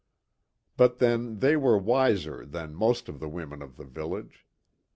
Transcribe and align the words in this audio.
But 0.77 0.97
then 0.97 1.41
they 1.41 1.55
were 1.55 1.77
wiser 1.77 2.43
than 2.43 2.73
most 2.73 3.07
of 3.07 3.19
the 3.19 3.29
women 3.29 3.61
of 3.61 3.77
the 3.77 3.85
village. 3.85 4.47